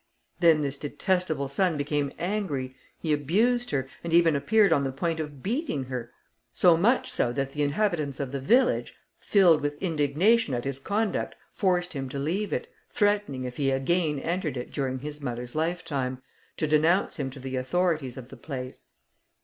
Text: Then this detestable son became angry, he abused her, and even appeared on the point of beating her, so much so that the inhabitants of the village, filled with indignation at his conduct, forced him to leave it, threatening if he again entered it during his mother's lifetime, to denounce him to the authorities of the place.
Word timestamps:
Then 0.39 0.63
this 0.63 0.77
detestable 0.79 1.47
son 1.47 1.77
became 1.77 2.11
angry, 2.17 2.75
he 2.97 3.13
abused 3.13 3.69
her, 3.69 3.87
and 4.03 4.11
even 4.11 4.35
appeared 4.35 4.73
on 4.73 4.83
the 4.83 4.91
point 4.91 5.19
of 5.19 5.43
beating 5.43 5.83
her, 5.83 6.11
so 6.51 6.75
much 6.75 7.07
so 7.07 7.31
that 7.33 7.51
the 7.51 7.61
inhabitants 7.61 8.19
of 8.19 8.31
the 8.31 8.39
village, 8.39 8.95
filled 9.19 9.61
with 9.61 9.79
indignation 9.79 10.55
at 10.55 10.65
his 10.65 10.79
conduct, 10.79 11.35
forced 11.53 11.93
him 11.93 12.09
to 12.09 12.17
leave 12.17 12.51
it, 12.51 12.65
threatening 12.89 13.43
if 13.43 13.57
he 13.57 13.69
again 13.69 14.17
entered 14.17 14.57
it 14.57 14.71
during 14.73 14.97
his 14.97 15.21
mother's 15.21 15.53
lifetime, 15.53 16.19
to 16.57 16.65
denounce 16.65 17.17
him 17.17 17.29
to 17.29 17.39
the 17.39 17.55
authorities 17.55 18.17
of 18.17 18.29
the 18.29 18.37
place. 18.37 18.87